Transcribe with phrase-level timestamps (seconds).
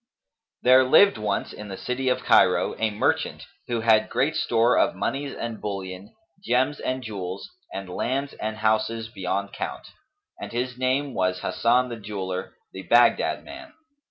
[0.63, 4.95] There lived once, in the city of Cairo, a merchant who had great store of
[4.95, 9.89] monies and bullion, gems and jewels, and lands and houses beyond count,
[10.41, 13.73] and his name was Hasan the Jeweller, the Baghdad man.